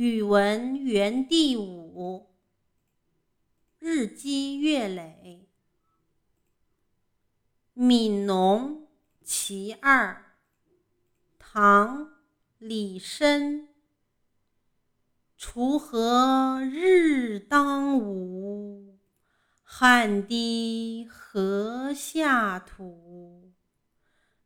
[0.00, 2.30] 语文园地五，
[3.78, 5.46] 日积月累。
[7.78, 8.76] 《悯农·
[9.22, 10.14] 其二》
[11.38, 12.06] 唐·
[12.56, 13.66] 李绅。
[15.38, 18.98] 锄禾日当午，
[19.62, 23.52] 汗滴禾下土。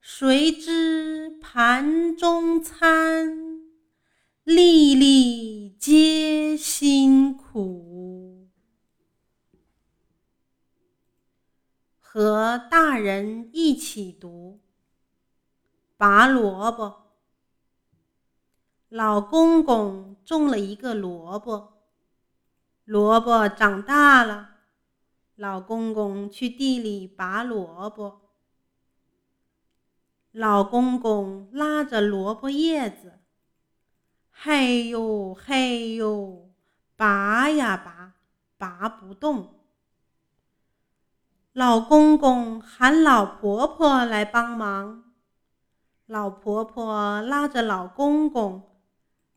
[0.00, 3.62] 谁知盘中餐，
[4.42, 5.43] 粒粒
[12.14, 14.60] 和大人一起读。
[15.96, 17.10] 拔萝卜。
[18.88, 21.82] 老公公种了一个萝卜，
[22.84, 24.50] 萝卜长大了，
[25.34, 28.20] 老公公去地里拔萝卜。
[30.30, 33.18] 老公公拉着萝卜叶子，
[34.30, 36.48] 嘿呦嘿呦，
[36.94, 38.14] 拔呀拔，
[38.56, 39.53] 拔不动。
[41.54, 45.04] 老公公喊老婆婆来帮忙，
[46.06, 48.60] 老婆婆拉着老公公。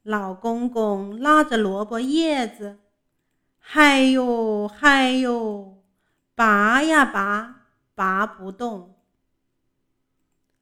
[0.02, 2.80] 老公公拉着萝卜叶子，
[3.60, 5.84] 嗨呦嗨呦，
[6.34, 8.95] 拔呀拔，拔不动。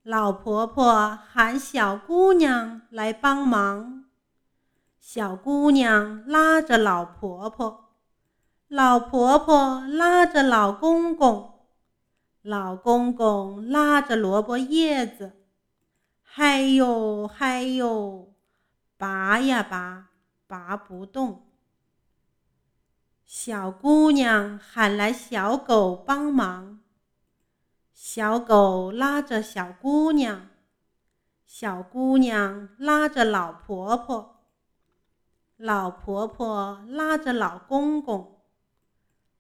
[0.04, 4.04] 老婆婆喊小姑娘来帮忙，
[5.00, 7.85] 小姑娘拉着老婆婆，
[8.68, 11.68] 老婆婆拉着老公公，
[12.42, 15.34] 老公公拉着萝卜叶子，
[16.24, 18.34] 嗨呦嗨呦。
[18.98, 20.10] 拔呀拔，
[20.48, 21.46] 拔不动。
[23.24, 26.80] 小姑娘喊来小狗帮忙，
[27.94, 30.48] 小狗拉着小姑娘，
[31.46, 34.44] 小姑娘拉着老婆婆，
[35.58, 38.35] 老婆婆拉着老公公，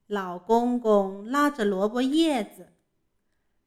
[0.07, 2.73] 老公公拉着萝卜叶子，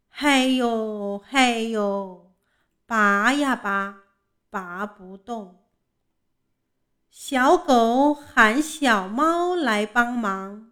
[0.08, 2.32] 嘿哟嘿哟，
[2.86, 3.98] 拔呀拔，
[4.48, 5.62] 拔不动。
[7.10, 10.70] 小狗喊小猫来帮忙，